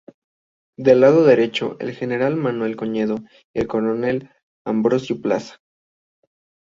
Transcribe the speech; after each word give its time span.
Del 0.79 1.01
lado 1.01 1.23
derecho, 1.25 1.77
el 1.79 1.93
general 1.93 2.35
Manuel 2.35 2.75
Cedeño 2.75 3.17
y 3.53 3.59
el 3.59 3.67
coronel 3.67 4.31
Ambrosio 4.65 5.21
Plaza. 5.21 5.57